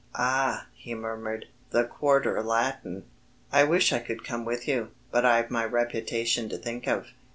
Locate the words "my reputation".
5.51-6.49